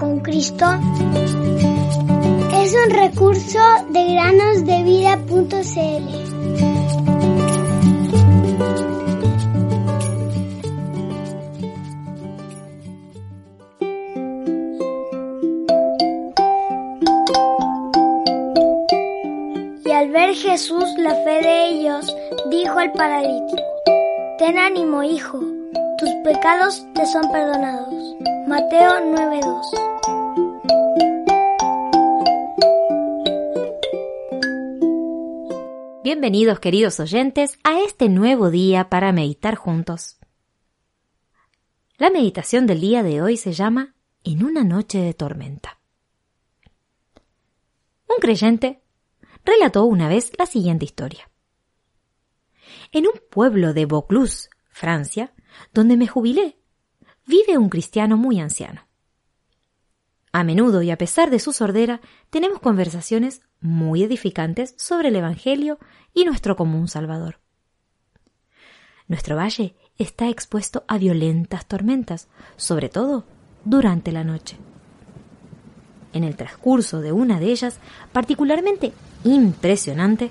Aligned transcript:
con 0.00 0.20
Cristo 0.20 0.64
es 2.54 2.74
un 2.74 2.90
recurso 2.90 3.58
de 3.90 4.14
granosdevida.cl. 4.14 5.50
Y 19.84 19.92
al 19.92 20.08
ver 20.08 20.34
Jesús 20.34 20.84
la 20.96 21.14
fe 21.14 21.42
de 21.42 21.68
ellos, 21.68 22.16
dijo 22.50 22.78
al 22.78 22.92
paralítico, 22.92 23.62
Ten 24.38 24.58
ánimo, 24.58 25.02
hijo, 25.02 25.38
tus 25.98 26.10
pecados 26.24 26.82
te 26.94 27.04
son 27.04 27.30
perdonados. 27.30 28.16
Mateo 28.46 29.00
9:2 29.04 29.89
Bienvenidos 36.12 36.58
queridos 36.58 36.98
oyentes 36.98 37.56
a 37.62 37.82
este 37.82 38.08
nuevo 38.08 38.50
día 38.50 38.88
para 38.88 39.12
meditar 39.12 39.54
juntos. 39.54 40.18
La 41.98 42.10
meditación 42.10 42.66
del 42.66 42.80
día 42.80 43.04
de 43.04 43.22
hoy 43.22 43.36
se 43.36 43.52
llama 43.52 43.94
En 44.24 44.44
una 44.44 44.64
noche 44.64 44.98
de 44.98 45.14
tormenta. 45.14 45.78
Un 48.08 48.16
creyente 48.20 48.82
relató 49.44 49.84
una 49.84 50.08
vez 50.08 50.32
la 50.36 50.46
siguiente 50.46 50.84
historia. 50.84 51.30
En 52.90 53.06
un 53.06 53.14
pueblo 53.30 53.72
de 53.72 53.86
Vaucluse, 53.86 54.50
Francia, 54.68 55.32
donde 55.72 55.96
me 55.96 56.08
jubilé, 56.08 56.56
vive 57.24 57.56
un 57.56 57.68
cristiano 57.68 58.16
muy 58.16 58.40
anciano. 58.40 58.89
A 60.32 60.44
menudo 60.44 60.82
y 60.82 60.90
a 60.90 60.98
pesar 60.98 61.30
de 61.30 61.40
su 61.40 61.52
sordera, 61.52 62.00
tenemos 62.30 62.60
conversaciones 62.60 63.42
muy 63.60 64.04
edificantes 64.04 64.74
sobre 64.76 65.08
el 65.08 65.16
Evangelio 65.16 65.78
y 66.14 66.24
nuestro 66.24 66.54
común 66.54 66.86
Salvador. 66.86 67.40
Nuestro 69.08 69.34
valle 69.36 69.74
está 69.98 70.28
expuesto 70.28 70.84
a 70.86 70.98
violentas 70.98 71.66
tormentas, 71.66 72.28
sobre 72.56 72.88
todo 72.88 73.24
durante 73.64 74.12
la 74.12 74.22
noche. 74.22 74.56
En 76.12 76.22
el 76.22 76.36
transcurso 76.36 77.00
de 77.00 77.10
una 77.10 77.40
de 77.40 77.46
ellas, 77.46 77.78
particularmente 78.12 78.92
impresionante, 79.24 80.30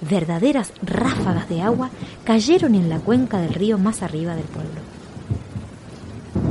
verdaderas 0.00 0.72
ráfagas 0.80 1.48
de 1.48 1.60
agua 1.60 1.90
cayeron 2.24 2.76
en 2.76 2.88
la 2.88 3.00
cuenca 3.00 3.40
del 3.40 3.54
río 3.54 3.78
más 3.78 4.02
arriba 4.02 4.36
del 4.36 4.46
pueblo. 4.46 4.80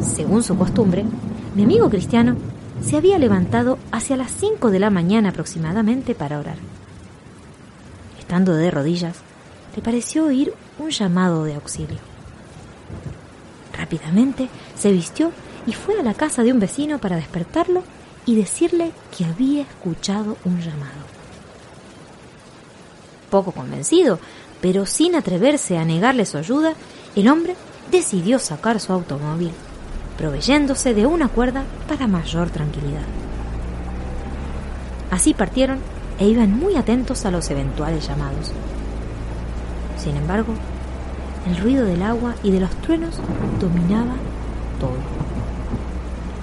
Según 0.01 0.43
su 0.43 0.57
costumbre, 0.57 1.05
mi 1.55 1.63
amigo 1.63 1.89
cristiano 1.89 2.35
se 2.81 2.97
había 2.97 3.17
levantado 3.17 3.77
hacia 3.91 4.17
las 4.17 4.31
cinco 4.31 4.71
de 4.71 4.79
la 4.79 4.89
mañana 4.89 5.29
aproximadamente 5.29 6.15
para 6.15 6.39
orar. 6.39 6.57
Estando 8.19 8.55
de 8.55 8.71
rodillas, 8.71 9.17
le 9.75 9.81
pareció 9.81 10.25
oír 10.25 10.53
un 10.77 10.89
llamado 10.89 11.43
de 11.43 11.55
auxilio. 11.55 11.99
Rápidamente 13.77 14.49
se 14.75 14.91
vistió 14.91 15.31
y 15.65 15.73
fue 15.73 15.99
a 15.99 16.03
la 16.03 16.13
casa 16.13 16.43
de 16.43 16.51
un 16.51 16.59
vecino 16.59 16.99
para 16.99 17.15
despertarlo 17.15 17.83
y 18.25 18.35
decirle 18.35 18.91
que 19.15 19.25
había 19.25 19.61
escuchado 19.61 20.37
un 20.45 20.59
llamado 20.61 21.19
poco 23.29 23.51
convencido, 23.51 24.19
pero 24.61 24.85
sin 24.85 25.15
atreverse 25.15 25.77
a 25.77 25.85
negarle 25.85 26.25
su 26.25 26.37
ayuda, 26.37 26.73
el 27.15 27.29
hombre 27.29 27.55
decidió 27.91 28.39
sacar 28.39 28.79
su 28.79 28.91
automóvil, 28.91 29.51
proveyéndose 30.19 30.93
de 30.93 31.05
una 31.05 31.29
cuerda 31.29 31.63
para 31.87 32.05
mayor 32.05 32.49
tranquilidad. 32.49 33.05
Así 35.09 35.33
partieron 35.33 35.79
e 36.19 36.27
iban 36.27 36.51
muy 36.59 36.75
atentos 36.75 37.25
a 37.25 37.31
los 37.31 37.49
eventuales 37.49 38.05
llamados. 38.05 38.51
Sin 39.97 40.17
embargo, 40.17 40.53
el 41.47 41.55
ruido 41.55 41.85
del 41.85 42.03
agua 42.03 42.35
y 42.43 42.51
de 42.51 42.59
los 42.59 42.69
truenos 42.81 43.15
dominaba 43.61 44.15
todo. 44.77 44.97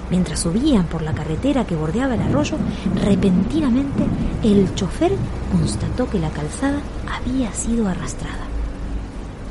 Mientras 0.09 0.39
subían 0.39 0.85
por 0.85 1.03
la 1.03 1.13
carretera 1.13 1.65
que 1.65 1.75
bordeaba 1.75 2.15
el 2.15 2.21
arroyo, 2.21 2.57
repentinamente 3.05 4.03
el 4.41 4.73
chofer 4.73 5.11
constató 5.51 6.09
que 6.09 6.17
la 6.17 6.31
calzada 6.31 6.79
había 7.07 7.53
sido 7.53 7.87
arrastrada. 7.87 8.47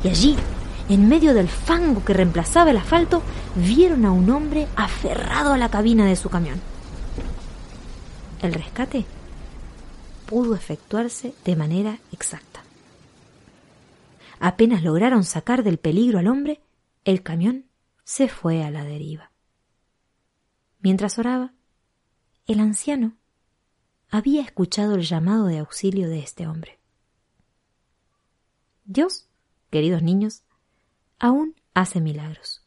Y 0.03 0.08
allí, 0.08 0.37
en 0.88 1.08
medio 1.08 1.34
del 1.34 1.48
fango 1.48 2.04
que 2.04 2.14
reemplazaba 2.14 2.70
el 2.70 2.76
asfalto, 2.76 3.22
vieron 3.54 4.04
a 4.04 4.12
un 4.12 4.30
hombre 4.30 4.69
aferrado 4.76 5.52
a 5.52 5.58
la 5.58 5.69
cabina 5.69 6.06
de 6.06 6.16
su 6.16 6.28
camión. 6.28 6.60
El 8.42 8.52
rescate 8.54 9.04
pudo 10.26 10.54
efectuarse 10.54 11.34
de 11.44 11.56
manera 11.56 11.98
exacta. 12.12 12.62
Apenas 14.38 14.82
lograron 14.82 15.25
sacar 15.25 15.62
del 15.62 15.78
peligro 15.78 16.19
al 16.19 16.28
hombre, 16.28 16.60
el 17.04 17.22
camión 17.22 17.66
se 18.04 18.28
fue 18.28 18.62
a 18.62 18.70
la 18.70 18.84
deriva. 18.84 19.30
Mientras 20.80 21.19
oraba, 21.19 21.52
el 22.46 22.60
anciano 22.60 23.16
había 24.08 24.42
escuchado 24.42 24.94
el 24.94 25.02
llamado 25.02 25.46
de 25.46 25.58
auxilio 25.58 26.08
de 26.08 26.20
este 26.20 26.46
hombre. 26.46 26.78
Dios, 28.84 29.28
queridos 29.70 30.02
niños, 30.02 30.44
aún 31.19 31.54
hace 31.75 32.00
milagros. 32.00 32.62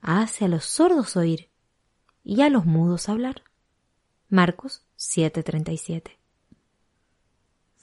Hace 0.00 0.46
a 0.46 0.48
los 0.48 0.64
sordos 0.64 1.16
oír 1.16 1.50
y 2.24 2.42
a 2.42 2.50
los 2.50 2.66
mudos 2.66 3.08
hablar. 3.08 3.42
Marcos 4.28 4.84
7:37. 4.96 6.18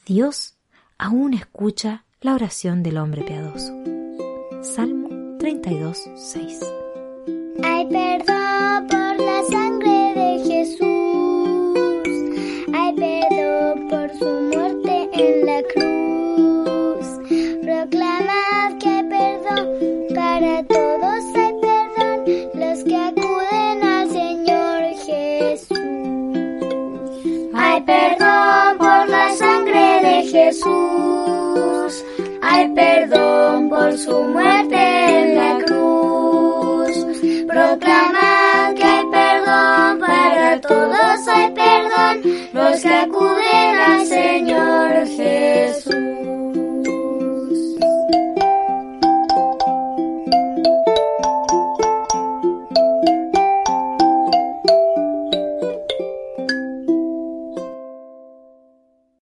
Dios 0.06 0.58
aún 0.98 1.34
escucha 1.34 2.06
la 2.22 2.34
oración 2.34 2.84
del 2.84 2.98
hombre 2.98 3.24
piadoso. 3.24 3.74
Salmo 4.62 5.10
32:6. 5.38 6.60
Ay, 7.64 7.86
perdón 7.88 8.88
por 8.88 9.18
la 9.26 9.44
sangre 9.50 10.14
de 10.16 10.44
Jesús. 10.50 12.08
Ay, 12.74 12.96
perdón 12.96 13.88
por 13.90 14.10
su 14.18 14.26
muerte 14.26 15.10
en 15.14 15.46
la 15.46 15.62
cruz. 15.64 15.79
Jesús, 30.50 32.04
hay 32.42 32.74
perdón 32.74 33.70
por 33.70 33.96
su 33.96 34.24
muerte 34.24 34.78
en 34.78 35.36
la 35.36 35.64
cruz. 35.64 36.92
Proclamad 37.48 38.74
que 38.76 38.84
hay 38.84 39.06
perdón 39.12 40.00
para 40.00 40.60
todos, 40.62 41.28
hay 41.28 41.52
perdón 41.52 42.24
los 42.54 42.82
que 42.82 42.90
acuden. 42.90 43.49